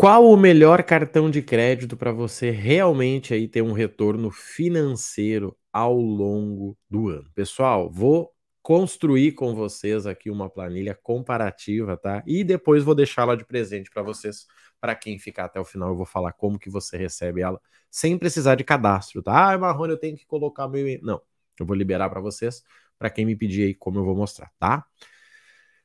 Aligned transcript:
Qual 0.00 0.30
o 0.30 0.36
melhor 0.36 0.84
cartão 0.84 1.28
de 1.28 1.42
crédito 1.42 1.96
para 1.96 2.12
você 2.12 2.50
realmente 2.52 3.34
aí 3.34 3.48
ter 3.48 3.62
um 3.62 3.72
retorno 3.72 4.30
financeiro 4.30 5.58
ao 5.72 5.96
longo 5.96 6.78
do 6.88 7.08
ano? 7.08 7.28
Pessoal, 7.34 7.90
vou 7.90 8.32
construir 8.62 9.32
com 9.32 9.56
vocês 9.56 10.06
aqui 10.06 10.30
uma 10.30 10.48
planilha 10.48 10.96
comparativa, 11.02 11.96
tá? 11.96 12.22
E 12.28 12.44
depois 12.44 12.84
vou 12.84 12.94
deixá-la 12.94 13.34
de 13.34 13.44
presente 13.44 13.90
para 13.90 14.00
vocês, 14.04 14.46
para 14.80 14.94
quem 14.94 15.18
ficar 15.18 15.46
até 15.46 15.58
o 15.58 15.64
final, 15.64 15.88
eu 15.88 15.96
vou 15.96 16.06
falar 16.06 16.32
como 16.32 16.60
que 16.60 16.70
você 16.70 16.96
recebe 16.96 17.40
ela 17.42 17.60
sem 17.90 18.16
precisar 18.16 18.54
de 18.54 18.62
cadastro, 18.62 19.20
tá? 19.20 19.52
Ah, 19.52 19.58
Marrone, 19.58 19.94
eu 19.94 19.98
tenho 19.98 20.16
que 20.16 20.24
colocar 20.26 20.68
meu 20.68 20.86
Não, 21.02 21.20
eu 21.58 21.66
vou 21.66 21.74
liberar 21.74 22.08
para 22.08 22.20
vocês, 22.20 22.62
para 22.96 23.10
quem 23.10 23.26
me 23.26 23.34
pedir 23.34 23.64
aí 23.64 23.74
como 23.74 23.98
eu 23.98 24.04
vou 24.04 24.14
mostrar, 24.14 24.48
tá? 24.60 24.86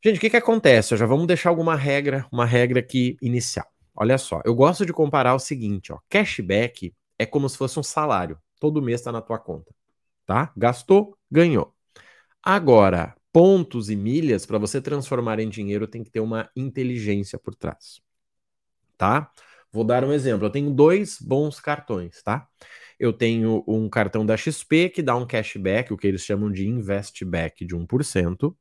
Gente, 0.06 0.18
o 0.18 0.22
que 0.22 0.30
que 0.30 0.38
acontece? 0.38 0.96
Já 0.96 1.08
vamos 1.08 1.26
deixar 1.26 1.50
alguma 1.50 1.76
regra, 1.76 2.28
uma 2.32 2.46
regra 2.46 2.80
aqui 2.80 3.18
inicial. 3.20 3.73
Olha 3.96 4.18
só, 4.18 4.42
eu 4.46 4.56
gosto 4.56 4.86
de 4.86 4.94
comparar 4.94 5.36
o 5.36 5.40
seguinte, 5.40 5.94
ó, 5.94 6.00
cashback 6.10 6.94
é 7.18 7.26
como 7.26 7.48
se 7.48 7.58
fosse 7.58 7.80
um 7.80 7.84
salário, 7.84 8.40
todo 8.60 8.82
mês 8.82 9.00
está 9.02 9.12
na 9.12 9.22
tua 9.22 9.38
conta, 9.38 9.74
tá? 10.26 10.52
Gastou, 10.58 11.18
ganhou. 11.32 11.74
Agora, 12.44 13.16
pontos 13.34 13.90
e 13.90 13.96
milhas 13.96 14.46
para 14.46 14.58
você 14.60 14.82
transformar 14.82 15.40
em 15.40 15.50
dinheiro 15.50 15.88
tem 15.88 16.04
que 16.04 16.12
ter 16.12 16.22
uma 16.22 16.50
inteligência 16.56 17.40
por 17.40 17.56
trás, 17.56 18.02
tá? 18.98 19.32
Vou 19.72 19.84
dar 19.84 20.04
um 20.04 20.14
exemplo. 20.14 20.46
Eu 20.46 20.52
tenho 20.52 20.72
dois 20.72 21.18
bons 21.22 21.60
cartões, 21.60 22.22
tá? 22.24 22.48
Eu 23.00 23.12
tenho 23.14 23.64
um 23.68 23.90
cartão 23.90 24.26
da 24.26 24.38
XP 24.38 24.90
que 24.90 25.02
dá 25.02 25.16
um 25.16 25.28
cashback, 25.28 25.92
o 25.94 25.98
que 25.98 26.08
eles 26.08 26.22
chamam 26.22 26.52
de 26.52 26.68
investback 26.68 27.66
de 27.66 27.76
1%. 27.76 28.56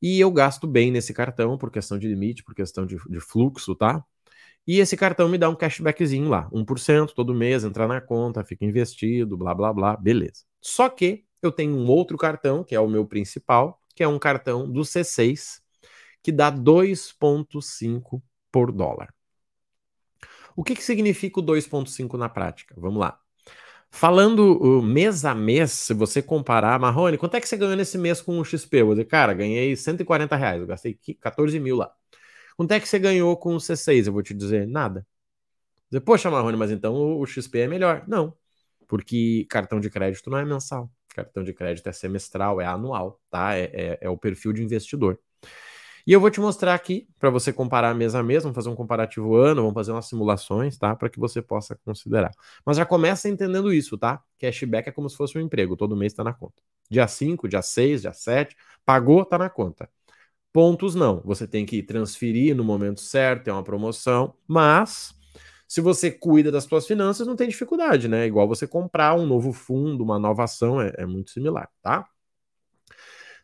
E 0.00 0.20
eu 0.20 0.30
gasto 0.30 0.66
bem 0.66 0.90
nesse 0.90 1.12
cartão 1.12 1.58
por 1.58 1.70
questão 1.70 1.98
de 1.98 2.08
limite, 2.08 2.44
por 2.44 2.54
questão 2.54 2.86
de, 2.86 2.96
de 3.08 3.20
fluxo, 3.20 3.74
tá? 3.74 4.04
E 4.68 4.80
esse 4.80 4.98
cartão 4.98 5.30
me 5.30 5.38
dá 5.38 5.48
um 5.48 5.54
cashbackzinho 5.54 6.28
lá, 6.28 6.46
1% 6.52 7.14
todo 7.14 7.34
mês, 7.34 7.64
entrar 7.64 7.88
na 7.88 8.02
conta, 8.02 8.44
fica 8.44 8.66
investido, 8.66 9.34
blá 9.34 9.54
blá 9.54 9.72
blá, 9.72 9.96
beleza. 9.96 10.44
Só 10.60 10.90
que 10.90 11.24
eu 11.40 11.50
tenho 11.50 11.74
um 11.74 11.86
outro 11.88 12.18
cartão, 12.18 12.62
que 12.62 12.74
é 12.74 12.80
o 12.80 12.86
meu 12.86 13.06
principal, 13.06 13.80
que 13.94 14.02
é 14.02 14.08
um 14.08 14.18
cartão 14.18 14.70
do 14.70 14.82
C6, 14.82 15.62
que 16.22 16.30
dá 16.30 16.52
2,5 16.52 18.22
por 18.52 18.70
dólar. 18.70 19.08
O 20.54 20.62
que, 20.62 20.74
que 20.74 20.84
significa 20.84 21.40
o 21.40 21.42
2,5 21.42 22.18
na 22.18 22.28
prática? 22.28 22.74
Vamos 22.76 23.00
lá. 23.00 23.18
Falando 23.90 24.58
uh, 24.62 24.82
mês 24.82 25.24
a 25.24 25.34
mês, 25.34 25.72
se 25.72 25.94
você 25.94 26.20
comparar, 26.20 26.78
Marrone, 26.78 27.16
quanto 27.16 27.36
é 27.36 27.40
que 27.40 27.48
você 27.48 27.56
ganhou 27.56 27.74
nesse 27.74 27.96
mês 27.96 28.20
com 28.20 28.38
o 28.38 28.44
XP? 28.44 28.82
Eu 28.82 28.86
vou 28.86 28.94
dizer, 28.94 29.06
cara, 29.06 29.32
ganhei 29.32 29.74
140 29.74 30.36
reais, 30.36 30.60
eu 30.60 30.66
gastei 30.66 30.98
14 31.22 31.58
mil 31.58 31.76
lá. 31.76 31.97
Quanto 32.58 32.72
é 32.72 32.80
que 32.80 32.88
você 32.88 32.98
ganhou 32.98 33.36
com 33.36 33.54
o 33.54 33.60
C6? 33.60 34.08
Eu 34.08 34.12
vou 34.12 34.20
te 34.20 34.34
dizer 34.34 34.66
nada. 34.66 35.06
Dizer, 35.88 36.00
Poxa, 36.00 36.28
Marrone, 36.28 36.56
mas 36.56 36.72
então 36.72 37.20
o 37.20 37.24
XP 37.24 37.60
é 37.60 37.68
melhor. 37.68 38.04
Não, 38.08 38.34
porque 38.88 39.46
cartão 39.48 39.78
de 39.78 39.88
crédito 39.88 40.28
não 40.28 40.38
é 40.38 40.44
mensal. 40.44 40.90
Cartão 41.14 41.44
de 41.44 41.52
crédito 41.54 41.88
é 41.88 41.92
semestral, 41.92 42.60
é 42.60 42.66
anual, 42.66 43.20
tá? 43.30 43.56
É, 43.56 43.70
é, 43.72 43.98
é 44.02 44.10
o 44.10 44.18
perfil 44.18 44.52
de 44.52 44.64
investidor. 44.64 45.20
E 46.04 46.12
eu 46.12 46.20
vou 46.20 46.30
te 46.30 46.40
mostrar 46.40 46.74
aqui, 46.74 47.08
para 47.20 47.30
você 47.30 47.52
comparar 47.52 47.94
mês 47.94 48.16
a 48.16 48.24
mês, 48.24 48.42
vamos 48.42 48.56
fazer 48.56 48.70
um 48.70 48.74
comparativo 48.74 49.36
ano, 49.36 49.62
vamos 49.62 49.74
fazer 49.74 49.92
umas 49.92 50.06
simulações, 50.06 50.76
tá? 50.76 50.96
Para 50.96 51.08
que 51.08 51.20
você 51.20 51.40
possa 51.40 51.76
considerar. 51.84 52.32
Mas 52.66 52.76
já 52.76 52.84
começa 52.84 53.28
entendendo 53.28 53.72
isso, 53.72 53.96
tá? 53.96 54.20
Cashback 54.40 54.88
é 54.88 54.92
como 54.92 55.08
se 55.08 55.16
fosse 55.16 55.38
um 55.38 55.40
emprego, 55.40 55.76
todo 55.76 55.96
mês 55.96 56.12
está 56.12 56.24
na 56.24 56.32
conta. 56.32 56.60
Dia 56.90 57.06
5, 57.06 57.48
dia 57.48 57.62
6, 57.62 58.02
dia 58.02 58.12
7, 58.12 58.56
pagou, 58.84 59.22
está 59.22 59.38
na 59.38 59.48
conta. 59.48 59.88
Pontos 60.52 60.94
não. 60.94 61.20
Você 61.24 61.46
tem 61.46 61.66
que 61.66 61.82
transferir 61.82 62.56
no 62.56 62.64
momento 62.64 63.00
certo, 63.00 63.48
é 63.48 63.52
uma 63.52 63.62
promoção, 63.62 64.34
mas 64.46 65.14
se 65.68 65.80
você 65.80 66.10
cuida 66.10 66.50
das 66.50 66.64
suas 66.64 66.86
finanças, 66.86 67.26
não 67.26 67.36
tem 67.36 67.48
dificuldade, 67.48 68.08
né? 68.08 68.26
Igual 68.26 68.48
você 68.48 68.66
comprar 68.66 69.14
um 69.14 69.26
novo 69.26 69.52
fundo, 69.52 70.02
uma 70.02 70.18
nova 70.18 70.44
ação, 70.44 70.80
é, 70.80 70.92
é 70.96 71.06
muito 71.06 71.30
similar, 71.30 71.68
tá? 71.82 72.08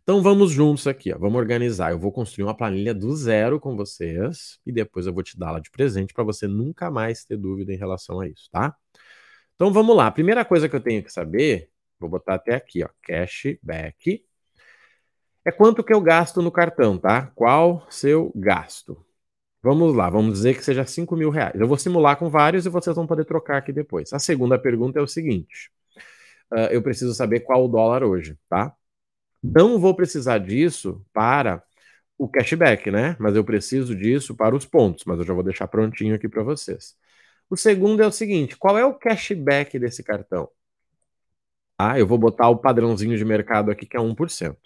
Então 0.03 0.23
vamos 0.23 0.51
juntos 0.51 0.87
aqui, 0.87 1.13
ó. 1.13 1.19
Vamos 1.19 1.39
organizar. 1.39 1.93
Eu 1.93 1.99
vou 1.99 2.13
construir 2.13 2.45
uma 2.45 2.57
planilha 2.57 2.95
do 2.95 3.15
zero 3.17 3.59
com 3.61 3.77
vocês 3.77 4.59
e 4.67 4.73
depois 4.73 5.07
eu 5.07 5.15
vou 5.15 5.23
te 5.23 5.39
dar 5.39 5.49
ela 5.49 5.61
de 5.61 5.71
presente 5.71 6.13
para 6.13 6.25
você 6.25 6.47
nunca 6.47 6.91
mais 6.91 7.25
ter 7.25 7.37
dúvida 7.37 7.73
em 7.73 7.77
relação 7.77 8.21
a 8.21 8.29
isso, 8.29 8.49
tá? 8.51 8.75
Então 9.55 9.73
vamos 9.73 9.97
lá. 9.97 10.11
Primeira 10.11 10.45
coisa 10.45 10.69
que 10.69 10.77
eu 10.77 10.81
tenho 10.81 11.03
que 11.03 11.13
saber, 11.13 11.71
vou 11.99 12.09
botar 12.11 12.35
até 12.35 12.55
aqui, 12.55 12.85
ó, 12.85 12.89
cashback 13.03 14.25
é 15.45 15.53
quanto 15.53 15.85
que 15.85 15.93
eu 15.93 16.01
gasto 16.01 16.41
no 16.43 16.51
cartão, 16.51 16.99
tá? 16.99 17.31
Qual 17.35 17.87
seu 17.91 18.33
gasto? 18.35 19.05
Vamos 19.63 19.95
lá, 19.95 20.11
vamos 20.11 20.35
dizer 20.35 20.55
que 20.57 20.65
seja 20.65 20.85
5 20.85 21.17
mil 21.17 21.31
reais. 21.31 21.59
Eu 21.59 21.69
vou 21.69 21.79
simular 21.79 22.17
com 22.19 22.31
vários 22.31 22.67
e 22.67 22.69
vocês 22.69 22.95
vão 22.97 23.07
poder 23.07 23.25
trocar 23.25 23.59
aqui 23.59 23.73
depois. 23.73 24.13
A 24.13 24.19
segunda 24.19 24.59
pergunta 24.59 24.99
é 24.99 25.03
o 25.03 25.07
seguinte: 25.09 25.71
uh, 26.53 26.69
eu 26.71 26.83
preciso 26.83 27.15
saber 27.15 27.41
qual 27.41 27.65
o 27.65 27.69
dólar 27.69 28.05
hoje, 28.05 28.39
tá? 28.49 28.75
Não 29.43 29.79
vou 29.79 29.95
precisar 29.95 30.39
disso 30.39 31.05
para 31.13 31.63
o 32.19 32.29
cashback, 32.29 32.91
né? 32.91 33.17
Mas 33.21 33.37
eu 33.37 33.45
preciso 33.45 33.95
disso 33.97 34.35
para 34.37 34.55
os 34.57 34.67
pontos, 34.67 35.05
mas 35.07 35.19
eu 35.19 35.25
já 35.25 35.35
vou 35.35 35.43
deixar 35.43 35.69
prontinho 35.69 36.15
aqui 36.15 36.29
para 36.29 36.43
vocês. 36.43 36.97
O 37.51 37.57
segundo 37.57 38.03
é 38.03 38.07
o 38.07 38.13
seguinte: 38.13 38.57
qual 38.57 38.79
é 38.79 38.85
o 38.85 38.95
cashback 38.95 39.79
desse 39.79 40.03
cartão? 40.03 40.49
Ah, 41.79 41.99
eu 41.99 42.07
vou 42.07 42.19
botar 42.19 42.49
o 42.49 42.57
padrãozinho 42.59 43.17
de 43.17 43.25
mercado 43.25 43.71
aqui, 43.71 43.87
que 43.87 43.97
é 43.97 44.01
1%. 44.01 44.57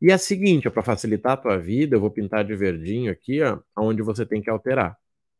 E 0.00 0.10
é 0.10 0.14
a 0.14 0.18
seguinte, 0.18 0.68
para 0.70 0.82
facilitar 0.82 1.32
a 1.32 1.36
tua 1.36 1.58
vida, 1.58 1.96
eu 1.96 2.00
vou 2.00 2.10
pintar 2.10 2.44
de 2.44 2.54
verdinho 2.54 3.10
aqui, 3.10 3.42
ó, 3.42 3.58
onde 3.76 4.02
você 4.02 4.26
tem 4.26 4.42
que 4.42 4.50
alterar, 4.50 4.96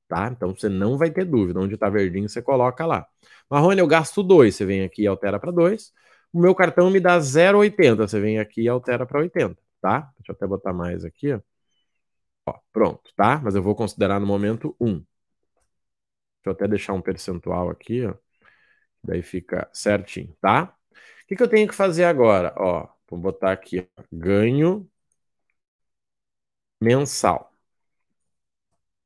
tá? 0.09 0.29
Então 0.33 0.55
você 0.55 0.69
não 0.69 0.97
vai 0.99 1.11
ter 1.11 1.25
dúvida, 1.25 1.61
onde 1.61 1.75
está 1.75 1.89
verdinho 1.91 2.29
você 2.29 2.43
coloca 2.43 2.87
lá. 2.87 3.07
Marrone, 3.51 3.81
eu 3.81 3.87
gasto 3.87 4.23
2, 4.23 4.55
você 4.55 4.65
vem 4.65 4.83
aqui 4.85 5.03
e 5.03 5.07
altera 5.07 5.39
para 5.39 5.53
2. 5.53 5.93
O 6.33 6.41
meu 6.41 6.55
cartão 6.55 6.91
me 6.91 7.01
dá 7.01 7.19
0,80, 7.21 8.09
você 8.09 8.21
vem 8.21 8.39
aqui 8.39 8.63
e 8.63 8.69
altera 8.69 9.07
para 9.07 9.21
80, 9.21 9.57
tá? 9.81 10.11
Deixa 10.19 10.33
eu 10.33 10.35
até 10.37 10.47
botar 10.47 10.73
mais 10.73 11.05
aqui, 11.05 11.33
ó. 11.33 11.41
ó. 12.47 12.55
Pronto, 12.73 13.13
tá? 13.17 13.41
Mas 13.43 13.55
eu 13.55 13.63
vou 13.63 13.75
considerar 13.75 14.21
no 14.21 14.27
momento 14.27 14.75
1. 14.81 14.95
Deixa 14.95 15.07
eu 16.47 16.53
até 16.53 16.69
deixar 16.69 16.93
um 16.95 17.03
percentual 17.03 17.71
aqui, 17.71 18.07
ó. 18.07 18.15
Daí 19.05 19.23
fica 19.23 19.69
certinho, 19.73 20.37
tá? 20.41 20.75
O 21.25 21.27
que, 21.29 21.37
que 21.37 21.43
eu 21.43 21.49
tenho 21.49 21.69
que 21.69 21.75
fazer 21.75 22.05
agora? 22.05 22.55
Ó, 22.59 22.89
Vou 23.11 23.19
botar 23.21 23.53
aqui, 23.53 23.89
ganho 24.13 24.89
mensal. 26.81 27.51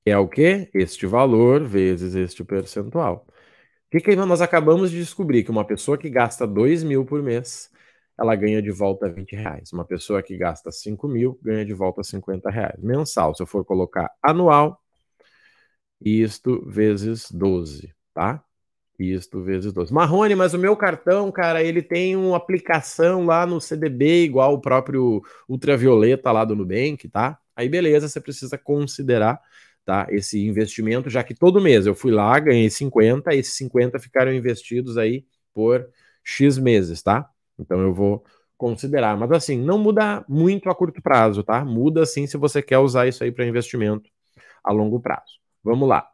É 0.04 0.16
o 0.16 0.28
quê? 0.28 0.70
Este 0.74 1.06
valor 1.06 1.64
vezes 1.64 2.14
este 2.14 2.42
percentual. 2.44 3.26
O 3.28 3.90
que, 3.90 4.00
que 4.00 4.16
nós 4.16 4.40
acabamos 4.40 4.90
de 4.90 4.98
descobrir? 4.98 5.44
Que 5.44 5.50
uma 5.52 5.66
pessoa 5.66 5.98
que 5.98 6.10
gasta 6.10 6.46
2 6.46 6.84
mil 6.84 7.04
por 7.06 7.22
mês, 7.22 7.70
ela 8.18 8.36
ganha 8.36 8.62
de 8.62 8.70
volta 8.72 9.10
20 9.10 9.34
reais. 9.36 9.72
Uma 9.72 9.84
pessoa 9.84 10.22
que 10.22 10.36
gasta 10.38 10.72
5 10.72 11.08
mil, 11.08 11.38
ganha 11.42 11.64
de 11.66 11.74
volta 11.74 12.02
50 12.04 12.50
reais. 12.50 12.80
Mensal, 12.82 13.34
se 13.34 13.42
eu 13.42 13.46
for 13.46 13.64
colocar 13.64 14.10
anual, 14.22 14.80
isto 16.00 16.62
vezes 16.68 17.30
12, 17.30 17.94
tá? 18.14 18.44
Isto 19.02 19.42
vezes 19.42 19.72
12. 19.72 19.94
Marrone, 19.94 20.34
mas 20.34 20.52
o 20.52 20.58
meu 20.58 20.76
cartão, 20.76 21.32
cara, 21.32 21.62
ele 21.64 21.80
tem 21.80 22.16
uma 22.16 22.36
aplicação 22.36 23.24
lá 23.24 23.46
no 23.46 23.58
CDB, 23.58 24.24
igual 24.24 24.52
o 24.52 24.60
próprio 24.60 25.22
ultravioleta 25.48 26.30
lá 26.30 26.44
do 26.44 26.54
Nubank, 26.54 27.08
tá? 27.08 27.38
Aí 27.56 27.66
beleza, 27.66 28.08
você 28.08 28.20
precisa 28.20 28.58
considerar 28.58 29.40
tá, 29.86 30.06
esse 30.10 30.38
investimento, 30.46 31.08
já 31.08 31.24
que 31.24 31.34
todo 31.34 31.62
mês 31.62 31.86
eu 31.86 31.94
fui 31.94 32.12
lá, 32.12 32.38
ganhei 32.38 32.68
50, 32.68 33.34
esses 33.34 33.54
50 33.54 33.98
ficaram 33.98 34.34
investidos 34.34 34.98
aí 34.98 35.24
por 35.54 35.88
X 36.22 36.58
meses, 36.58 37.02
tá? 37.02 37.26
Então 37.58 37.80
eu 37.80 37.94
vou 37.94 38.22
considerar. 38.58 39.16
Mas 39.16 39.32
assim, 39.32 39.58
não 39.58 39.78
muda 39.78 40.22
muito 40.28 40.68
a 40.68 40.74
curto 40.74 41.00
prazo, 41.00 41.42
tá? 41.42 41.64
Muda 41.64 42.04
sim 42.04 42.26
se 42.26 42.36
você 42.36 42.60
quer 42.62 42.78
usar 42.78 43.08
isso 43.08 43.24
aí 43.24 43.32
para 43.32 43.46
investimento 43.46 44.10
a 44.62 44.72
longo 44.72 45.00
prazo. 45.00 45.40
Vamos 45.64 45.88
lá. 45.88 46.09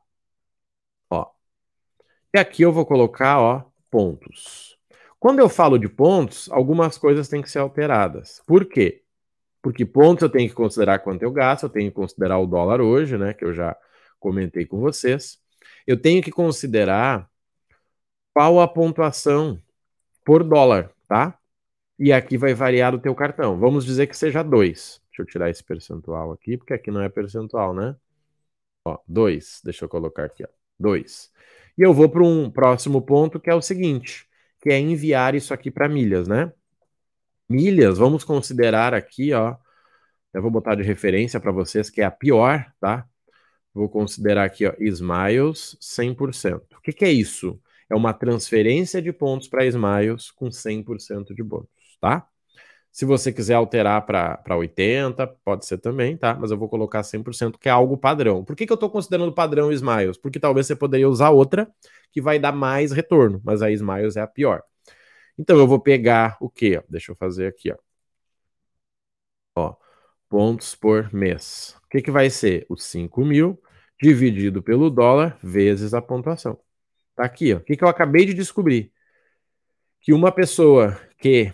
E 2.36 2.38
aqui 2.38 2.60
eu 2.60 2.70
vou 2.70 2.84
colocar, 2.84 3.40
ó, 3.40 3.64
pontos. 3.90 4.78
Quando 5.18 5.38
eu 5.38 5.48
falo 5.48 5.78
de 5.78 5.88
pontos, 5.88 6.50
algumas 6.50 6.98
coisas 6.98 7.28
têm 7.28 7.40
que 7.40 7.50
ser 7.50 7.60
alteradas. 7.60 8.42
Por 8.46 8.66
quê? 8.66 9.02
Porque 9.62 9.86
pontos 9.86 10.22
eu 10.22 10.28
tenho 10.28 10.46
que 10.46 10.54
considerar 10.54 10.98
quanto 10.98 11.22
eu 11.22 11.30
gasto, 11.30 11.62
eu 11.62 11.70
tenho 11.70 11.90
que 11.90 11.94
considerar 11.94 12.38
o 12.38 12.46
dólar 12.46 12.82
hoje, 12.82 13.16
né, 13.16 13.32
que 13.32 13.42
eu 13.42 13.54
já 13.54 13.74
comentei 14.20 14.66
com 14.66 14.78
vocês. 14.78 15.38
Eu 15.86 15.98
tenho 15.98 16.22
que 16.22 16.30
considerar 16.30 17.26
qual 18.34 18.60
a 18.60 18.68
pontuação 18.68 19.58
por 20.22 20.44
dólar, 20.44 20.92
tá? 21.08 21.38
E 21.98 22.12
aqui 22.12 22.36
vai 22.36 22.52
variar 22.52 22.94
o 22.94 22.98
teu 22.98 23.14
cartão. 23.14 23.58
Vamos 23.58 23.82
dizer 23.82 24.08
que 24.08 24.14
seja 24.14 24.42
2. 24.42 25.00
Deixa 25.08 25.22
eu 25.22 25.24
tirar 25.24 25.48
esse 25.48 25.64
percentual 25.64 26.32
aqui, 26.32 26.58
porque 26.58 26.74
aqui 26.74 26.90
não 26.90 27.00
é 27.00 27.08
percentual, 27.08 27.72
né? 27.72 27.96
Ó, 28.84 28.98
2. 29.08 29.62
Deixa 29.64 29.86
eu 29.86 29.88
colocar 29.88 30.24
aqui, 30.26 30.44
ó. 30.44 30.48
2. 30.78 31.34
E 31.78 31.82
eu 31.82 31.92
vou 31.92 32.08
para 32.08 32.22
um 32.22 32.50
próximo 32.50 33.02
ponto 33.02 33.40
que 33.40 33.50
é 33.50 33.54
o 33.54 33.62
seguinte, 33.62 34.26
que 34.60 34.70
é 34.70 34.78
enviar 34.78 35.34
isso 35.34 35.52
aqui 35.52 35.70
para 35.70 35.88
milhas, 35.88 36.26
né? 36.28 36.52
Milhas, 37.48 37.98
vamos 37.98 38.24
considerar 38.24 38.94
aqui, 38.94 39.32
ó, 39.32 39.56
eu 40.34 40.42
vou 40.42 40.50
botar 40.50 40.74
de 40.74 40.82
referência 40.82 41.40
para 41.40 41.52
vocês 41.52 41.90
que 41.90 42.00
é 42.00 42.04
a 42.04 42.10
pior, 42.10 42.66
tá? 42.80 43.06
Vou 43.74 43.88
considerar 43.88 44.44
aqui, 44.44 44.66
ó, 44.66 44.74
Smiles 44.78 45.76
100%. 45.80 46.76
O 46.76 46.80
que, 46.82 46.92
que 46.92 47.04
é 47.04 47.12
isso? 47.12 47.60
É 47.90 47.94
uma 47.94 48.12
transferência 48.12 49.00
de 49.02 49.12
pontos 49.12 49.48
para 49.48 49.66
Smiles 49.66 50.30
com 50.30 50.50
100% 50.50 51.34
de 51.34 51.42
bônus, 51.42 51.68
tá? 52.00 52.26
Se 52.96 53.04
você 53.04 53.30
quiser 53.30 53.52
alterar 53.52 54.06
para 54.06 54.56
80, 54.56 55.26
pode 55.44 55.66
ser 55.66 55.76
também, 55.76 56.16
tá? 56.16 56.34
Mas 56.34 56.50
eu 56.50 56.56
vou 56.56 56.66
colocar 56.66 57.02
100%, 57.02 57.58
que 57.58 57.68
é 57.68 57.70
algo 57.70 57.98
padrão. 57.98 58.42
Por 58.42 58.56
que, 58.56 58.64
que 58.64 58.72
eu 58.72 58.74
estou 58.76 58.88
considerando 58.88 59.34
padrão 59.34 59.70
Smiles? 59.70 60.16
Porque 60.16 60.40
talvez 60.40 60.66
você 60.66 60.74
poderia 60.74 61.06
usar 61.06 61.28
outra 61.28 61.70
que 62.10 62.22
vai 62.22 62.38
dar 62.38 62.52
mais 62.52 62.92
retorno, 62.92 63.38
mas 63.44 63.60
a 63.60 63.70
Smiles 63.70 64.16
é 64.16 64.22
a 64.22 64.26
pior. 64.26 64.62
Então 65.38 65.58
eu 65.58 65.66
vou 65.66 65.78
pegar 65.78 66.38
o 66.40 66.48
quê? 66.48 66.82
Deixa 66.88 67.12
eu 67.12 67.16
fazer 67.16 67.48
aqui, 67.48 67.70
ó. 67.70 67.76
ó 69.56 69.76
pontos 70.26 70.74
por 70.74 71.12
mês. 71.12 71.76
O 71.84 71.88
que, 71.90 72.00
que 72.00 72.10
vai 72.10 72.30
ser? 72.30 72.64
Os 72.66 72.82
5 72.84 73.22
mil 73.26 73.60
dividido 74.00 74.62
pelo 74.62 74.88
dólar 74.88 75.38
vezes 75.42 75.92
a 75.92 76.00
pontuação. 76.00 76.58
Tá 77.14 77.24
aqui, 77.26 77.52
ó. 77.52 77.58
O 77.58 77.60
que, 77.60 77.76
que 77.76 77.84
eu 77.84 77.88
acabei 77.88 78.24
de 78.24 78.32
descobrir? 78.32 78.90
Que 80.00 80.14
uma 80.14 80.32
pessoa 80.32 80.98
que 81.18 81.52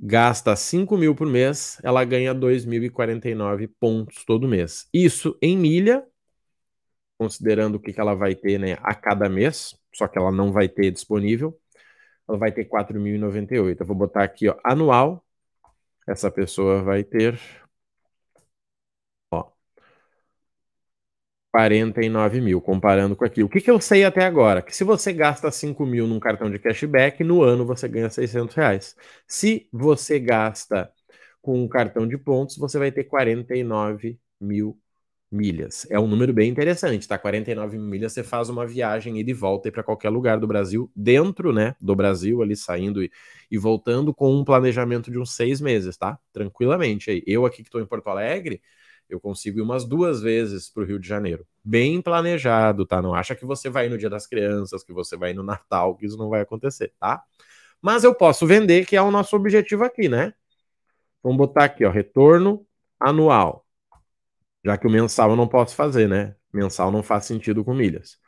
gasta 0.00 0.56
5 0.56 0.96
mil 0.96 1.14
por 1.14 1.26
mês, 1.26 1.78
ela 1.82 2.02
ganha 2.04 2.34
2.049 2.34 3.68
pontos 3.78 4.24
todo 4.24 4.48
mês. 4.48 4.88
Isso 4.94 5.36
em 5.42 5.56
milha, 5.56 6.04
considerando 7.18 7.74
o 7.74 7.80
que, 7.80 7.98
ela 8.00 8.14
vai 8.14 8.34
ter 8.34 8.58
né, 8.58 8.78
a 8.82 8.94
cada 8.94 9.28
mês, 9.28 9.76
só 9.94 10.08
que 10.08 10.18
ela 10.18 10.32
não 10.32 10.52
vai 10.52 10.68
ter 10.68 10.90
disponível, 10.90 11.58
ela 12.26 12.38
vai 12.38 12.50
ter 12.50 12.64
4.098. 12.64 13.80
Eu 13.80 13.86
vou 13.86 13.96
botar 13.96 14.24
aqui, 14.24 14.48
ó, 14.48 14.56
anual, 14.64 15.22
essa 16.08 16.30
pessoa 16.30 16.82
vai 16.82 17.04
ter 17.04 17.38
49 21.52 22.40
mil, 22.40 22.60
comparando 22.60 23.16
com 23.16 23.24
aqui. 23.24 23.42
O 23.42 23.48
que, 23.48 23.60
que 23.60 23.70
eu 23.70 23.80
sei 23.80 24.04
até 24.04 24.24
agora? 24.24 24.62
Que 24.62 24.74
se 24.74 24.84
você 24.84 25.12
gasta 25.12 25.50
5 25.50 25.84
mil 25.84 26.06
num 26.06 26.20
cartão 26.20 26.50
de 26.50 26.58
cashback, 26.58 27.24
no 27.24 27.42
ano 27.42 27.66
você 27.66 27.88
ganha 27.88 28.08
600 28.10 28.54
reais. 28.54 28.96
Se 29.26 29.68
você 29.72 30.18
gasta 30.20 30.90
com 31.42 31.62
um 31.62 31.68
cartão 31.68 32.06
de 32.06 32.16
pontos, 32.18 32.56
você 32.56 32.78
vai 32.78 32.92
ter 32.92 33.04
49 33.04 34.18
mil 34.40 34.78
milhas. 35.30 35.86
É 35.90 35.98
um 35.98 36.08
número 36.08 36.32
bem 36.32 36.50
interessante, 36.50 37.06
tá? 37.06 37.16
49 37.18 37.78
mil 37.78 37.86
milhas, 37.86 38.12
você 38.12 38.22
faz 38.24 38.48
uma 38.48 38.66
viagem 38.66 39.18
e 39.18 39.24
de 39.24 39.32
volta 39.32 39.70
para 39.70 39.82
qualquer 39.82 40.10
lugar 40.10 40.38
do 40.40 40.46
Brasil, 40.46 40.90
dentro, 40.94 41.52
né, 41.52 41.76
do 41.80 41.94
Brasil, 41.94 42.42
ali 42.42 42.56
saindo 42.56 43.02
e, 43.02 43.10
e 43.50 43.56
voltando 43.56 44.12
com 44.12 44.34
um 44.34 44.44
planejamento 44.44 45.10
de 45.10 45.18
uns 45.18 45.32
seis 45.34 45.60
meses, 45.60 45.96
tá? 45.96 46.18
Tranquilamente 46.32 47.10
aí. 47.10 47.22
Eu 47.26 47.46
aqui 47.46 47.58
que 47.62 47.68
estou 47.68 47.80
em 47.80 47.86
Porto 47.86 48.08
Alegre, 48.08 48.60
eu 49.14 49.20
consigo 49.20 49.58
ir 49.58 49.62
umas 49.62 49.84
duas 49.84 50.20
vezes 50.20 50.70
para 50.70 50.82
o 50.82 50.86
Rio 50.86 50.98
de 50.98 51.08
Janeiro. 51.08 51.46
Bem 51.64 52.00
planejado, 52.00 52.86
tá? 52.86 53.02
Não 53.02 53.14
acha 53.14 53.34
que 53.34 53.44
você 53.44 53.68
vai 53.68 53.88
no 53.88 53.98
Dia 53.98 54.10
das 54.10 54.26
Crianças, 54.26 54.82
que 54.84 54.92
você 54.92 55.16
vai 55.16 55.32
no 55.32 55.42
Natal, 55.42 55.96
que 55.96 56.06
isso 56.06 56.16
não 56.16 56.28
vai 56.28 56.40
acontecer, 56.40 56.92
tá? 56.98 57.22
Mas 57.82 58.04
eu 58.04 58.14
posso 58.14 58.46
vender, 58.46 58.86
que 58.86 58.96
é 58.96 59.02
o 59.02 59.10
nosso 59.10 59.34
objetivo 59.36 59.84
aqui, 59.84 60.08
né? 60.08 60.34
Vamos 61.22 61.38
botar 61.38 61.64
aqui, 61.64 61.84
ó, 61.84 61.90
retorno 61.90 62.66
anual. 62.98 63.66
Já 64.64 64.76
que 64.76 64.86
o 64.86 64.90
mensal 64.90 65.30
eu 65.30 65.36
não 65.36 65.48
posso 65.48 65.74
fazer, 65.74 66.08
né? 66.08 66.34
Mensal 66.52 66.90
não 66.90 67.02
faz 67.02 67.24
sentido 67.24 67.64
com 67.64 67.74
milhas. 67.74 68.18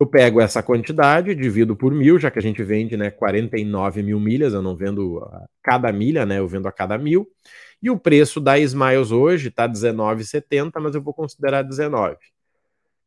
Eu 0.00 0.06
pego 0.06 0.40
essa 0.40 0.62
quantidade, 0.62 1.34
divido 1.34 1.74
por 1.76 1.92
mil, 1.92 2.18
já 2.20 2.30
que 2.30 2.38
a 2.38 2.42
gente 2.42 2.62
vende 2.62 2.96
né, 2.96 3.10
49 3.10 4.00
mil 4.02 4.20
milhas, 4.20 4.54
eu 4.54 4.62
não 4.62 4.76
vendo 4.76 5.20
cada 5.62 5.92
milha, 5.92 6.24
né? 6.24 6.38
Eu 6.38 6.46
vendo 6.46 6.68
a 6.68 6.72
cada 6.72 6.96
mil. 6.96 7.28
E 7.82 7.90
o 7.90 7.98
preço 7.98 8.40
da 8.40 8.58
Smiles 8.58 9.10
hoje 9.10 9.48
está 9.48 9.66
R$19,70, 9.66 10.80
mas 10.80 10.94
eu 10.94 11.02
vou 11.02 11.14
considerar 11.14 11.62
19. 11.62 12.14
O 12.14 12.18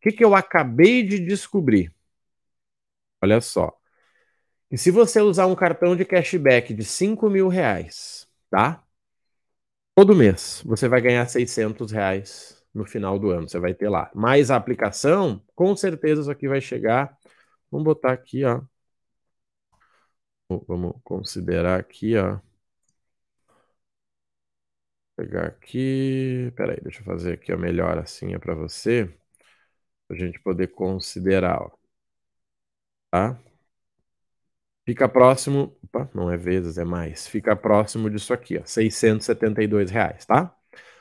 que, 0.01 0.11
que 0.11 0.23
eu 0.23 0.33
acabei 0.33 1.03
de 1.03 1.19
descobrir? 1.19 1.93
Olha 3.21 3.39
só. 3.41 3.75
E 4.71 4.77
se 4.77 4.89
você 4.89 5.21
usar 5.21 5.47
um 5.47 5.55
cartão 5.55 5.95
de 5.95 6.05
cashback 6.05 6.73
de 6.73 6.85
5 6.85 7.29
mil 7.29 7.49
reais, 7.49 8.27
tá? 8.49 8.83
Todo 9.93 10.15
mês 10.15 10.63
você 10.65 10.87
vai 10.87 11.01
ganhar 11.01 11.27
600 11.27 11.91
reais 11.91 12.63
no 12.73 12.85
final 12.85 13.19
do 13.19 13.29
ano. 13.29 13.47
Você 13.49 13.59
vai 13.59 13.73
ter 13.73 13.89
lá. 13.89 14.09
Mais 14.15 14.49
a 14.49 14.55
aplicação, 14.55 15.43
com 15.55 15.75
certeza 15.75 16.21
isso 16.21 16.31
aqui 16.31 16.47
vai 16.47 16.61
chegar. 16.61 17.17
Vamos 17.69 17.85
botar 17.85 18.13
aqui, 18.13 18.43
ó. 18.45 18.61
Vamos 20.67 20.95
considerar 21.03 21.79
aqui, 21.79 22.15
ó. 22.17 22.39
Pegar 25.21 25.45
aqui. 25.45 26.51
Peraí, 26.55 26.79
deixa 26.81 27.01
eu 27.01 27.05
fazer 27.05 27.33
aqui 27.33 27.51
a 27.51 27.57
melhor 27.57 27.95
assim 27.99 28.37
para 28.39 28.55
você. 28.55 29.07
Pra 30.07 30.17
gente 30.17 30.39
poder 30.39 30.69
considerar, 30.69 31.61
ó. 31.61 31.71
Tá? 33.11 33.37
Fica 34.83 35.07
próximo, 35.07 35.77
opa, 35.83 36.09
não 36.13 36.31
é 36.31 36.37
vezes, 36.37 36.77
é 36.79 36.83
mais. 36.83 37.27
Fica 37.27 37.55
próximo 37.55 38.09
disso 38.09 38.33
aqui, 38.33 38.57
ó, 38.57 38.65
672 38.65 39.91
reais, 39.91 40.25
tá? 40.25 40.55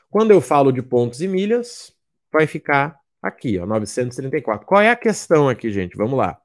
Quando 0.09 0.31
eu 0.31 0.39
falo 0.39 0.71
de 0.71 0.83
pontos 0.83 1.21
e 1.21 1.27
milhas, 1.27 1.91
vai 2.31 2.45
ficar 2.45 2.99
aqui, 3.21 3.57
ó, 3.57 3.65
934. 3.65 4.67
Qual 4.67 4.81
é 4.81 4.89
a 4.91 4.95
questão 4.95 5.49
aqui, 5.49 5.71
gente? 5.71 5.97
Vamos 5.97 6.17
lá. 6.17 6.39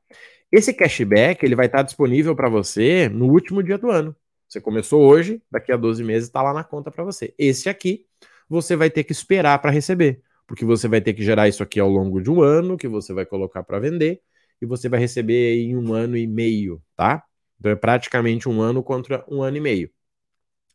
Esse 0.51 0.73
cashback, 0.73 1.45
ele 1.45 1.57
vai 1.57 1.67
estar 1.67 1.83
disponível 1.83 2.35
para 2.35 2.49
você 2.49 3.09
no 3.09 3.27
último 3.31 3.63
dia 3.63 3.77
do 3.79 3.91
ano. 3.91 4.17
Você 4.49 4.61
começou 4.61 5.03
hoje, 5.03 5.43
daqui 5.51 5.73
a 5.73 5.77
12 5.77 6.03
meses 6.05 6.29
está 6.29 6.43
lá 6.43 6.53
na 6.53 6.65
conta 6.65 6.91
para 6.91 7.05
você. 7.05 7.35
Esse 7.39 7.69
aqui, 7.69 8.07
você 8.49 8.77
vai 8.77 8.91
ter 8.91 9.05
que 9.05 9.13
esperar 9.13 9.59
para 9.61 9.71
receber, 9.71 10.23
porque 10.47 10.65
você 10.65 10.87
vai 10.89 11.01
ter 11.01 11.15
que 11.15 11.23
gerar 11.23 11.49
isso 11.49 11.63
aqui 11.63 11.81
ao 11.81 11.89
longo 11.91 12.21
de 12.21 12.31
um 12.31 12.41
ano, 12.43 12.77
que 12.77 12.89
você 12.89 13.13
vai 13.13 13.27
colocar 13.27 13.63
para 13.65 13.79
vender, 13.81 14.23
e 14.61 14.67
você 14.67 14.89
vai 14.89 15.01
receber 15.01 15.57
em 15.57 15.77
um 15.77 15.93
ano 15.93 16.17
e 16.17 16.27
meio, 16.27 16.83
tá? 16.97 17.25
Então 17.59 17.73
é 17.73 17.77
praticamente 17.77 18.49
um 18.49 18.61
ano 18.61 18.83
contra 18.83 19.25
um 19.29 19.43
ano 19.43 19.57
e 19.57 19.61
meio. 19.61 19.91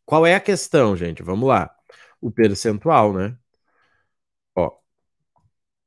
Qual 0.04 0.26
é 0.26 0.34
a 0.34 0.40
questão, 0.40 0.96
gente? 0.96 1.22
Vamos 1.22 1.48
lá 1.48 1.70
o 2.20 2.30
percentual, 2.30 3.12
né? 3.12 3.36
Ó, 4.54 4.70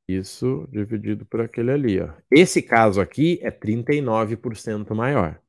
isso 0.08 0.68
dividido 0.70 1.24
por 1.26 1.40
aquele 1.40 1.70
ali, 1.72 2.00
ó. 2.00 2.12
Esse 2.30 2.62
caso 2.62 3.00
aqui 3.00 3.38
é 3.42 3.50
39% 3.50 4.94
maior. 4.94 5.40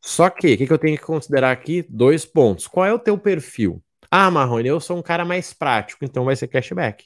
Só 0.00 0.30
que, 0.30 0.54
o 0.54 0.58
que, 0.58 0.66
que 0.66 0.72
eu 0.72 0.78
tenho 0.78 0.96
que 0.96 1.04
considerar 1.04 1.50
aqui? 1.50 1.84
Dois 1.88 2.24
pontos. 2.24 2.66
Qual 2.66 2.86
é 2.86 2.92
o 2.92 2.98
teu 2.98 3.18
perfil? 3.18 3.82
Ah, 4.10 4.30
Marrone, 4.30 4.68
eu 4.68 4.80
sou 4.80 4.96
um 4.98 5.02
cara 5.02 5.24
mais 5.24 5.52
prático, 5.52 6.04
então 6.04 6.24
vai 6.24 6.34
ser 6.34 6.48
cashback. 6.48 7.04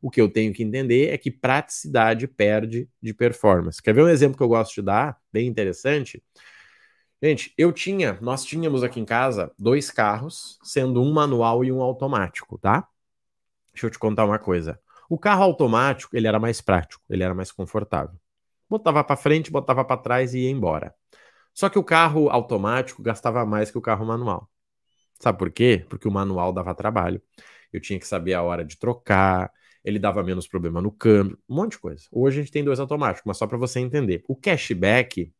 O 0.00 0.10
que 0.10 0.20
eu 0.20 0.28
tenho 0.28 0.52
que 0.52 0.62
entender 0.62 1.08
é 1.08 1.18
que 1.18 1.30
praticidade 1.30 2.28
perde 2.28 2.88
de 3.02 3.12
performance. 3.12 3.82
Quer 3.82 3.94
ver 3.94 4.02
um 4.02 4.08
exemplo 4.08 4.36
que 4.36 4.42
eu 4.42 4.48
gosto 4.48 4.74
de 4.74 4.82
dar, 4.82 5.18
bem 5.32 5.46
interessante? 5.46 6.22
Gente, 7.22 7.52
eu 7.56 7.72
tinha, 7.72 8.18
nós 8.20 8.44
tínhamos 8.44 8.82
aqui 8.84 9.00
em 9.00 9.04
casa 9.04 9.50
dois 9.58 9.90
carros, 9.90 10.58
sendo 10.62 11.02
um 11.02 11.12
manual 11.12 11.64
e 11.64 11.72
um 11.72 11.80
automático, 11.82 12.58
tá? 12.58 12.86
Deixa 13.72 13.86
eu 13.86 13.90
te 13.90 13.98
contar 13.98 14.24
uma 14.24 14.38
coisa. 14.38 14.78
O 15.08 15.18
carro 15.18 15.42
automático, 15.42 16.16
ele 16.16 16.26
era 16.26 16.38
mais 16.38 16.60
prático, 16.60 17.02
ele 17.08 17.22
era 17.22 17.34
mais 17.34 17.50
confortável. 17.50 18.18
Botava 18.68 19.02
para 19.04 19.16
frente, 19.16 19.50
botava 19.50 19.84
para 19.84 20.00
trás 20.00 20.34
e 20.34 20.40
ia 20.40 20.50
embora. 20.50 20.94
Só 21.56 21.70
que 21.70 21.78
o 21.78 21.82
carro 21.82 22.28
automático 22.28 23.02
gastava 23.02 23.46
mais 23.46 23.70
que 23.70 23.78
o 23.78 23.80
carro 23.80 24.04
manual. 24.04 24.50
Sabe 25.18 25.38
por 25.38 25.50
quê? 25.50 25.86
Porque 25.88 26.06
o 26.06 26.10
manual 26.10 26.52
dava 26.52 26.74
trabalho. 26.74 27.22
Eu 27.72 27.80
tinha 27.80 27.98
que 27.98 28.06
saber 28.06 28.34
a 28.34 28.42
hora 28.42 28.62
de 28.62 28.76
trocar, 28.76 29.50
ele 29.82 29.98
dava 29.98 30.22
menos 30.22 30.46
problema 30.46 30.82
no 30.82 30.92
câmbio, 30.92 31.38
um 31.48 31.56
monte 31.56 31.72
de 31.72 31.78
coisa. 31.78 32.06
Hoje 32.12 32.40
a 32.40 32.42
gente 32.42 32.52
tem 32.52 32.62
dois 32.62 32.78
automáticos, 32.78 33.22
mas 33.24 33.38
só 33.38 33.46
para 33.46 33.56
você 33.56 33.80
entender. 33.80 34.22
O 34.28 34.36
cashback 34.36 35.32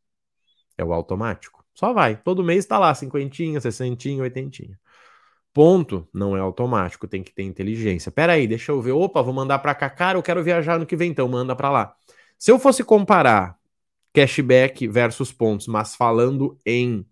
é 0.78 0.82
o 0.82 0.94
automático. 0.94 1.62
Só 1.74 1.92
vai. 1.92 2.16
Todo 2.16 2.42
mês 2.42 2.60
está 2.60 2.78
lá, 2.78 2.94
cinquentinha, 2.94 3.60
sessentinha, 3.60 4.22
oitentinha. 4.22 4.78
Ponto 5.52 6.08
não 6.14 6.34
é 6.34 6.40
automático, 6.40 7.06
tem 7.06 7.22
que 7.22 7.32
ter 7.34 7.42
inteligência. 7.42 8.10
Pera 8.10 8.34
aí, 8.34 8.46
deixa 8.46 8.72
eu 8.72 8.80
ver. 8.80 8.92
Opa, 8.92 9.20
vou 9.20 9.34
mandar 9.34 9.58
para 9.58 9.74
cá, 9.74 9.90
cara, 9.90 10.16
eu 10.16 10.22
quero 10.22 10.42
viajar 10.42 10.78
no 10.78 10.86
que 10.86 10.96
vem, 10.96 11.10
então 11.10 11.28
manda 11.28 11.54
para 11.54 11.70
lá. 11.70 11.94
Se 12.38 12.50
eu 12.50 12.58
fosse 12.58 12.82
comparar 12.82 13.55
cashback 14.16 14.86
versus 14.88 15.32
pontos, 15.32 15.66
mas 15.66 15.94
falando 15.94 16.58
em 16.64 17.06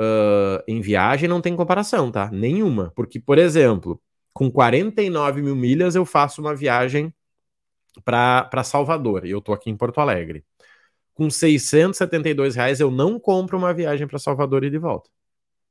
uh, 0.00 0.62
em 0.68 0.80
viagem, 0.80 1.28
não 1.28 1.40
tem 1.40 1.56
comparação, 1.56 2.10
tá? 2.10 2.30
Nenhuma. 2.30 2.92
Porque, 2.94 3.20
por 3.20 3.38
exemplo, 3.38 4.00
com 4.32 4.50
49 4.50 5.42
mil 5.42 5.56
milhas 5.56 5.94
eu 5.94 6.04
faço 6.04 6.40
uma 6.40 6.54
viagem 6.54 7.12
para 8.04 8.64
Salvador 8.64 9.26
e 9.26 9.30
eu 9.30 9.40
tô 9.40 9.52
aqui 9.52 9.70
em 9.70 9.76
Porto 9.76 10.00
Alegre 10.00 10.44
com 11.20 11.28
672 11.28 12.56
reais 12.56 12.80
eu 12.80 12.90
não 12.90 13.20
compro 13.20 13.58
uma 13.58 13.74
viagem 13.74 14.06
para 14.06 14.18
Salvador 14.18 14.64
e 14.64 14.70
de 14.70 14.78
volta. 14.78 15.10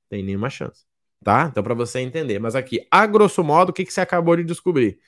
Tem 0.08 0.22
nenhuma 0.24 0.48
chance. 0.48 0.86
Tá? 1.24 1.48
Então, 1.52 1.64
para 1.64 1.74
você 1.74 2.00
entender. 2.02 2.38
Mas 2.38 2.56
aqui, 2.56 2.86
a 2.92 3.08
grosso 3.08 3.44
modo, 3.44 3.70
o 3.70 3.74
que, 3.74 3.84
que 3.84 3.92
você 3.92 4.00
acabou 4.00 4.36
de 4.36 4.44
descobrir? 4.44 5.00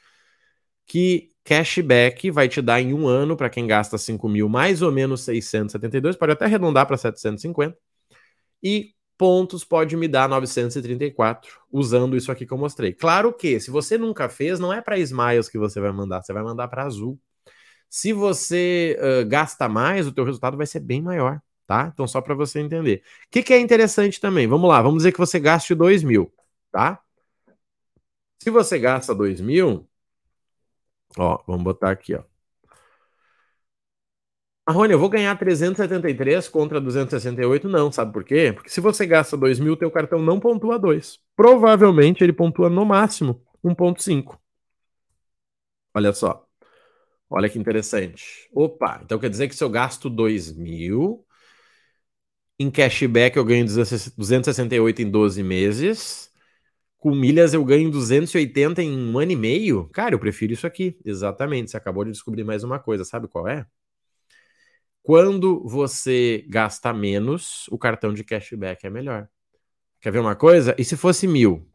Que 0.87 1.30
cashback 1.43 2.29
vai 2.31 2.47
te 2.47 2.61
dar 2.61 2.81
em 2.81 2.93
um 2.93 3.07
ano, 3.07 3.35
para 3.35 3.49
quem 3.49 3.65
gasta 3.67 3.97
5 3.97 4.27
mil, 4.29 4.47
mais 4.47 4.81
ou 4.81 4.91
menos 4.91 5.21
672, 5.21 6.15
pode 6.15 6.31
até 6.33 6.45
arredondar 6.45 6.85
para 6.85 6.97
750. 6.97 7.77
E 8.63 8.93
pontos 9.17 9.63
pode 9.63 9.95
me 9.95 10.07
dar 10.07 10.27
934, 10.27 11.59
usando 11.71 12.17
isso 12.17 12.31
aqui 12.31 12.45
que 12.45 12.51
eu 12.51 12.57
mostrei. 12.57 12.93
Claro 12.93 13.31
que, 13.31 13.59
se 13.59 13.69
você 13.69 13.97
nunca 13.97 14.27
fez, 14.29 14.59
não 14.59 14.73
é 14.73 14.81
para 14.81 14.97
Smiles 14.97 15.47
que 15.49 15.59
você 15.59 15.79
vai 15.79 15.91
mandar, 15.91 16.23
você 16.23 16.33
vai 16.33 16.43
mandar 16.43 16.67
para 16.67 16.83
Azul. 16.85 17.19
Se 17.89 18.13
você 18.13 18.97
uh, 18.99 19.27
gasta 19.27 19.69
mais, 19.69 20.07
o 20.07 20.11
teu 20.11 20.23
resultado 20.23 20.57
vai 20.57 20.65
ser 20.65 20.79
bem 20.79 21.01
maior, 21.01 21.39
tá? 21.67 21.91
Então, 21.93 22.07
só 22.07 22.21
para 22.21 22.33
você 22.33 22.59
entender. 22.59 23.03
O 23.27 23.29
que, 23.31 23.43
que, 23.43 23.53
é 23.53 23.59
interessante 23.59 24.19
também? 24.19 24.47
Vamos 24.47 24.69
lá, 24.69 24.81
vamos 24.81 24.99
dizer 24.99 25.11
que 25.11 25.19
você 25.19 25.39
gaste 25.39 25.75
2 25.75 26.03
mil, 26.03 26.33
tá? 26.71 26.99
Se 28.41 28.49
você 28.49 28.79
gasta 28.79 29.13
2 29.13 29.39
mil, 29.39 29.87
ó, 31.17 31.41
vamos 31.47 31.63
botar 31.63 31.91
aqui, 31.91 32.15
ó. 32.15 32.23
Marrone, 34.67 34.93
eu 34.93 34.99
vou 34.99 35.09
ganhar 35.09 35.37
373 35.37 36.47
contra 36.47 36.79
268? 36.79 37.67
Não, 37.67 37.91
sabe 37.91 38.13
por 38.13 38.23
quê? 38.23 38.53
Porque 38.53 38.69
se 38.69 38.79
você 38.79 39.05
gasta 39.05 39.35
2 39.35 39.59
mil, 39.59 39.75
teu 39.75 39.91
cartão 39.91 40.21
não 40.21 40.39
pontua 40.39 40.79
2. 40.79 41.19
Provavelmente 41.35 42.23
ele 42.23 42.31
pontua 42.31 42.69
no 42.69 42.85
máximo 42.85 43.41
1.5. 43.63 44.39
Olha 45.93 46.13
só. 46.13 46.45
Olha 47.29 47.49
que 47.49 47.59
interessante. 47.59 48.49
Opa, 48.53 49.01
então 49.03 49.19
quer 49.19 49.29
dizer 49.29 49.47
que 49.47 49.55
se 49.55 49.63
eu 49.63 49.69
gasto 49.69 50.09
2 50.09 50.51
mil, 50.53 51.25
em 52.59 52.69
cashback 52.71 53.37
eu 53.37 53.45
ganho 53.45 53.65
268 53.65 55.01
em 55.01 55.09
12 55.09 55.43
meses, 55.43 56.30
com 57.01 57.13
milhas 57.13 57.53
eu 57.53 57.65
ganho 57.65 57.91
280 57.91 58.81
em 58.81 58.97
um 58.97 59.19
ano 59.19 59.33
e 59.33 59.35
meio? 59.35 59.89
Cara, 59.89 60.15
eu 60.15 60.19
prefiro 60.19 60.53
isso 60.53 60.65
aqui. 60.65 60.97
Exatamente, 61.03 61.71
você 61.71 61.75
acabou 61.75 62.05
de 62.05 62.11
descobrir 62.11 62.45
mais 62.45 62.63
uma 62.63 62.79
coisa, 62.79 63.03
sabe 63.03 63.27
qual 63.27 63.45
é? 63.45 63.65
Quando 65.03 65.67
você 65.67 66.45
gasta 66.47 66.93
menos, 66.93 67.67
o 67.69 67.77
cartão 67.77 68.13
de 68.13 68.23
cashback 68.23 68.87
é 68.87 68.89
melhor. 68.89 69.27
Quer 69.99 70.11
ver 70.11 70.19
uma 70.19 70.35
coisa? 70.35 70.73
E 70.77 70.85
se 70.85 70.95
fosse 70.95 71.27
mil? 71.27 71.67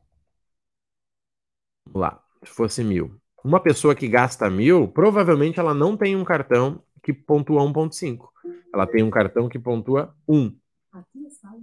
Vamos 1.84 2.00
lá, 2.00 2.24
se 2.42 2.50
fosse 2.52 2.82
mil 2.82 3.20
uma 3.46 3.60
pessoa 3.60 3.94
que 3.94 4.08
gasta 4.08 4.50
mil, 4.50 4.88
provavelmente 4.88 5.60
ela 5.60 5.72
não 5.72 5.96
tem 5.96 6.16
um 6.16 6.24
cartão 6.24 6.82
que 7.00 7.12
pontua 7.12 7.62
1.5. 7.62 8.28
Ela 8.74 8.88
tem 8.88 9.04
um 9.04 9.10
cartão 9.10 9.48
que 9.48 9.56
pontua 9.56 10.12
1. 10.28 10.52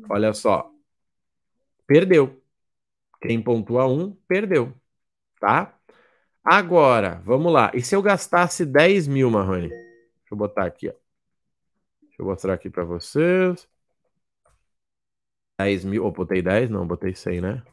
Olha 0.09 0.33
só. 0.33 0.71
Perdeu. 1.85 2.41
Quem 3.23 3.41
pontua 3.41 3.87
1, 3.87 4.11
perdeu. 4.27 4.73
Tá? 5.39 5.73
Agora, 6.43 7.21
vamos 7.25 7.53
lá. 7.53 7.71
E 7.73 7.81
se 7.81 7.95
eu 7.95 8.01
gastasse 8.01 8.65
10 8.65 9.07
mil, 9.07 9.31
Marrone? 9.31 9.69
Deixa 9.69 10.33
eu 10.33 10.37
botar 10.37 10.65
aqui, 10.65 10.89
ó. 10.89 10.93
Deixa 12.01 12.21
eu 12.21 12.25
mostrar 12.25 12.53
aqui 12.53 12.69
para 12.69 12.83
vocês. 12.83 13.65
10 15.57 15.85
mil. 15.85 16.05
Oh, 16.05 16.11
botei 16.11 16.41
10? 16.41 16.69
Não, 16.69 16.85
botei 16.85 17.15
100, 17.15 17.39
né? 17.39 17.63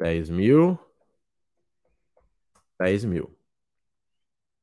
10 0.00 0.30
mil. 0.30 0.76
10 2.80 3.04
mil. 3.04 3.38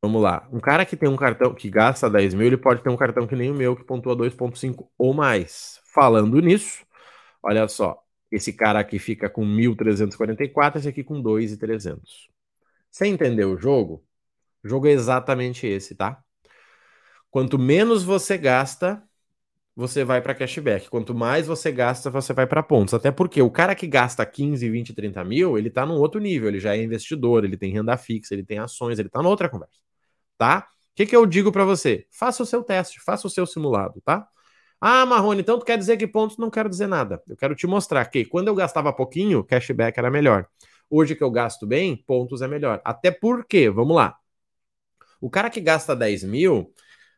Vamos 0.03 0.21
lá. 0.21 0.47
Um 0.51 0.59
cara 0.59 0.85
que 0.85 0.97
tem 0.97 1.07
um 1.07 1.15
cartão 1.15 1.53
que 1.55 1.69
gasta 1.69 2.09
10 2.09 2.33
mil, 2.33 2.47
ele 2.47 2.57
pode 2.57 2.83
ter 2.83 2.89
um 2.89 2.97
cartão 2.97 3.25
que 3.25 3.35
nem 3.37 3.51
o 3.51 3.55
meu, 3.55 3.75
que 3.75 3.85
pontua 3.85 4.17
2,5 4.17 4.89
ou 4.97 5.13
mais. 5.13 5.81
Falando 5.93 6.41
nisso, 6.41 6.85
olha 7.41 7.67
só. 7.69 8.06
Esse 8.31 8.53
cara 8.53 8.79
aqui 8.79 8.99
fica 8.99 9.29
com 9.29 9.45
1.344, 9.45 10.77
esse 10.77 10.87
aqui 10.89 11.03
com 11.03 11.21
2.300. 11.21 12.29
Você 12.91 13.07
entendeu 13.07 13.51
o 13.53 13.57
jogo? 13.57 14.03
O 14.63 14.67
jogo 14.67 14.87
é 14.87 14.91
exatamente 14.91 15.65
esse, 15.67 15.95
tá? 15.95 16.21
Quanto 17.29 17.59
menos 17.59 18.03
você 18.03 18.37
gasta, 18.37 19.03
você 19.75 20.03
vai 20.03 20.21
para 20.21 20.33
cashback. 20.33 20.89
Quanto 20.89 21.13
mais 21.13 21.45
você 21.45 21.71
gasta, 21.71 22.09
você 22.09 22.33
vai 22.33 22.47
para 22.47 22.63
pontos. 22.63 22.95
Até 22.95 23.11
porque 23.11 23.41
o 23.41 23.51
cara 23.51 23.75
que 23.75 23.85
gasta 23.85 24.25
15, 24.25 24.67
20, 24.69 24.93
30 24.93 25.23
mil, 25.23 25.57
ele 25.57 25.67
está 25.67 25.85
num 25.85 25.99
outro 25.99 26.19
nível. 26.19 26.47
Ele 26.49 26.59
já 26.59 26.75
é 26.75 26.81
investidor, 26.81 27.45
ele 27.45 27.55
tem 27.55 27.71
renda 27.71 27.95
fixa, 27.95 28.33
ele 28.33 28.43
tem 28.43 28.57
ações, 28.57 28.97
ele 28.97 29.07
está 29.07 29.21
noutra 29.21 29.47
conversa. 29.47 29.79
Tá? 30.37 30.67
O 30.93 30.95
que, 30.95 31.05
que 31.05 31.15
eu 31.15 31.27
digo 31.27 31.51
para 31.51 31.63
você? 31.63 32.07
Faça 32.11 32.41
o 32.41 32.45
seu 32.45 32.63
teste, 32.63 32.99
faça 32.99 33.27
o 33.27 33.29
seu 33.29 33.45
simulado, 33.45 34.01
tá? 34.03 34.27
Ah, 34.79 35.05
Marrone, 35.05 35.41
então 35.41 35.57
tu 35.57 35.65
quer 35.65 35.77
dizer 35.77 35.97
que 35.97 36.05
pontos? 36.05 36.37
Não 36.37 36.49
quero 36.49 36.69
dizer 36.69 36.87
nada. 36.87 37.21
Eu 37.27 37.35
quero 37.35 37.55
te 37.55 37.65
mostrar 37.65 38.05
que 38.05 38.23
quando 38.25 38.47
eu 38.47 38.55
gastava 38.55 38.93
pouquinho, 38.93 39.43
cashback 39.43 39.97
era 39.97 40.11
melhor. 40.11 40.47
Hoje 40.89 41.15
que 41.15 41.23
eu 41.23 41.31
gasto 41.31 41.65
bem, 41.65 41.95
pontos 42.05 42.41
é 42.41 42.47
melhor. 42.47 42.81
Até 42.85 43.11
porque, 43.11 43.69
vamos 43.69 43.95
lá. 43.95 44.15
O 45.19 45.29
cara 45.29 45.49
que 45.49 45.59
gasta 45.59 45.95
10 45.95 46.23
mil, 46.23 46.71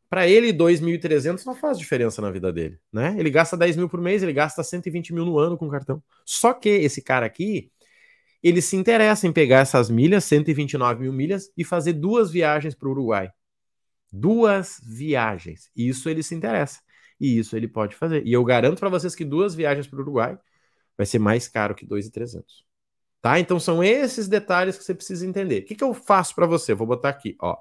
para 0.10 0.28
ele, 0.28 0.52
2.300 0.54 1.46
não 1.46 1.54
faz 1.54 1.78
diferença 1.78 2.22
na 2.22 2.32
vida 2.32 2.52
dele, 2.52 2.80
né? 2.92 3.16
Ele 3.18 3.30
gasta 3.30 3.56
10 3.58 3.76
mil 3.78 3.90
por 3.90 4.02
mês, 4.02 4.24
ele 4.24 4.34
gasta 4.34 4.64
120 4.64 5.14
mil 5.14 5.26
no 5.26 5.38
ano 5.38 5.58
com 5.58 5.70
cartão. 5.70 6.02
Só 6.26 6.54
que 6.54 6.70
esse 6.70 7.02
cara 7.02 7.26
aqui, 7.26 7.72
ele 8.42 8.62
se 8.62 8.76
interessa 8.76 9.28
em 9.28 9.34
pegar 9.34 9.60
essas 9.60 9.90
milhas, 9.90 10.24
129 10.24 11.02
mil 11.02 11.14
milhas, 11.14 11.52
e 11.58 11.64
fazer 11.64 11.94
duas 11.94 12.32
viagens 12.32 12.74
para 12.74 12.88
o 12.88 12.92
Uruguai. 12.92 13.30
Duas 14.12 14.82
viagens. 14.84 15.70
Isso 15.76 16.10
ele 16.10 16.24
se 16.24 16.34
interessa. 16.34 16.80
E 17.20 17.38
isso 17.38 17.56
ele 17.56 17.68
pode 17.68 17.96
fazer. 17.96 18.26
E 18.26 18.34
eu 18.34 18.44
garanto 18.44 18.80
para 18.80 18.90
vocês 18.90 19.16
que 19.16 19.26
duas 19.26 19.54
viagens 19.54 19.88
para 19.88 19.98
o 20.00 20.02
Uruguai 20.02 20.38
vai 20.98 21.06
ser 21.06 21.20
mais 21.20 21.48
caro 21.48 21.76
que 21.76 21.86
2.300. 21.86 22.44
Tá? 23.22 23.40
Então 23.40 23.60
são 23.60 23.84
esses 23.84 24.28
detalhes 24.28 24.78
que 24.78 24.84
você 24.84 24.96
precisa 24.96 25.26
entender. 25.26 25.64
O 25.64 25.66
que, 25.66 25.76
que 25.76 25.84
eu 25.84 25.94
faço 25.94 26.34
para 26.36 26.46
você? 26.46 26.74
vou 26.74 26.88
botar 26.88 27.10
aqui, 27.10 27.36
ó. 27.42 27.58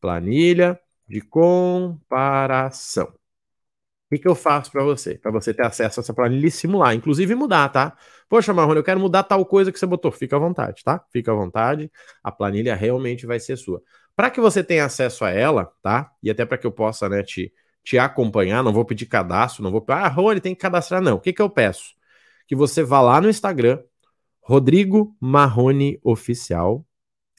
Planilha 0.00 0.78
de 1.08 1.20
comparação. 1.20 3.06
O 3.06 4.14
que, 4.14 4.18
que 4.18 4.28
eu 4.28 4.34
faço 4.34 4.70
para 4.70 4.84
você? 4.84 5.16
Para 5.18 5.30
você 5.32 5.52
ter 5.54 5.64
acesso 5.64 6.00
a 6.00 6.02
essa 6.02 6.14
planilha 6.14 6.46
e 6.46 6.50
simular, 6.50 6.94
inclusive 6.94 7.34
mudar, 7.34 7.68
tá? 7.70 7.96
Poxa, 8.28 8.52
Marrone, 8.52 8.76
eu 8.78 8.84
quero 8.84 9.00
mudar 9.00 9.24
tal 9.24 9.44
coisa 9.46 9.72
que 9.72 9.78
você 9.78 9.86
botou. 9.86 10.12
Fica 10.12 10.36
à 10.36 10.38
vontade, 10.38 10.84
tá? 10.84 11.04
Fica 11.10 11.32
à 11.32 11.34
vontade. 11.34 11.90
A 12.22 12.30
planilha 12.30 12.74
realmente 12.76 13.26
vai 13.26 13.40
ser 13.40 13.56
sua. 13.56 13.82
Para 14.14 14.30
que 14.30 14.40
você 14.40 14.62
tenha 14.62 14.84
acesso 14.84 15.24
a 15.24 15.30
ela, 15.30 15.72
tá? 15.82 16.10
E 16.22 16.30
até 16.30 16.44
para 16.44 16.58
que 16.58 16.66
eu 16.66 16.72
possa, 16.72 17.08
né, 17.08 17.22
te, 17.22 17.52
te 17.84 17.98
acompanhar, 17.98 18.62
não 18.64 18.72
vou 18.72 18.84
pedir 18.84 19.06
cadastro, 19.06 19.62
não 19.62 19.70
vou. 19.70 19.84
Ah, 19.88 20.08
Rony, 20.08 20.40
tem 20.40 20.54
que 20.54 20.60
cadastrar, 20.60 21.02
não. 21.02 21.16
O 21.16 21.20
que, 21.20 21.32
que 21.32 21.42
eu 21.42 21.50
peço? 21.50 21.94
Que 22.48 22.56
você 22.56 22.82
vá 22.82 23.00
lá 23.00 23.20
no 23.20 23.28
Instagram, 23.28 23.80
Rodrigo 24.40 25.14
Marrone 25.20 26.00
Oficial. 26.02 26.84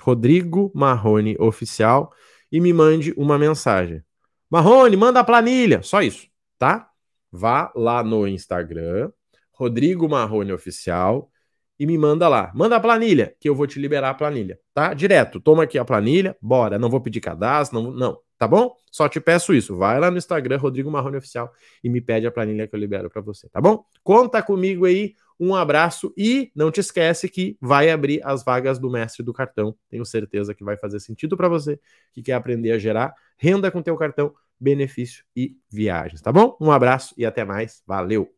Rodrigo 0.02 0.72
Marrone 0.76 1.36
Oficial 1.40 2.12
e 2.52 2.62
me 2.62 2.72
mande 2.72 3.14
uma 3.18 3.40
mensagem. 3.40 4.04
Marrone, 4.50 4.96
manda 4.96 5.20
a 5.20 5.24
planilha. 5.24 5.82
Só 5.82 6.02
isso, 6.02 6.28
tá? 6.60 6.90
Vá 7.32 7.72
lá 7.76 8.04
no 8.04 8.28
Instagram, 8.28 9.12
Rodrigo 9.52 10.08
Marrone 10.08 10.54
Oficial, 10.54 11.30
e 11.78 11.86
me 11.86 11.98
manda 11.98 12.28
lá. 12.28 12.52
Manda 12.56 12.76
a 12.76 12.80
planilha, 12.80 13.36
que 13.40 13.50
eu 13.50 13.56
vou 13.56 13.68
te 13.68 13.80
liberar 13.80 14.12
a 14.12 14.14
planilha, 14.14 14.60
tá? 14.74 14.94
Direto. 14.94 15.40
Toma 15.40 15.64
aqui 15.64 15.78
a 15.78 15.84
planilha, 15.84 16.38
bora. 16.42 16.80
Não 16.80 16.90
vou 16.90 17.02
pedir 17.02 17.20
cadastro, 17.20 17.82
não, 17.82 17.92
não. 17.92 18.20
Tá 18.38 18.48
bom? 18.48 18.76
Só 18.92 19.08
te 19.08 19.20
peço 19.20 19.54
isso. 19.54 19.76
Vai 19.76 20.00
lá 20.00 20.12
no 20.12 20.18
Instagram, 20.18 20.58
Rodrigo 20.58 20.92
Marrone 20.92 21.18
Oficial, 21.18 21.52
e 21.84 21.90
me 21.90 22.02
pede 22.02 22.28
a 22.28 22.32
planilha 22.32 22.68
que 22.68 22.76
eu 22.76 22.80
libero 22.80 23.10
para 23.10 23.22
você, 23.22 23.48
tá 23.50 23.62
bom? 23.62 23.86
Conta 24.04 24.42
comigo 24.42 24.86
aí. 24.86 25.16
Um 25.38 25.54
abraço 25.54 26.14
e 26.18 26.50
não 26.56 26.72
te 26.72 26.80
esquece 26.80 27.28
que 27.28 27.58
vai 27.60 27.90
abrir 27.90 28.22
as 28.24 28.44
vagas 28.44 28.80
do 28.80 28.90
mestre 28.90 29.24
do 29.24 29.34
cartão. 29.34 29.76
Tenho 29.90 30.06
certeza 30.06 30.56
que 30.56 30.64
vai 30.64 30.78
fazer 30.78 31.00
sentido 31.02 31.36
para 31.36 31.50
você 31.50 31.78
que 32.14 32.22
quer 32.22 32.34
aprender 32.34 32.72
a 32.72 32.78
gerar 32.78 33.14
renda 33.38 33.70
com 33.70 33.82
teu 33.82 33.98
cartão, 33.98 34.34
benefício 34.60 35.26
e 35.36 35.58
viagens, 35.70 36.22
tá 36.22 36.32
bom? 36.32 36.56
Um 36.60 36.72
abraço 36.72 37.14
e 37.18 37.26
até 37.26 37.44
mais. 37.44 37.84
Valeu. 37.86 38.34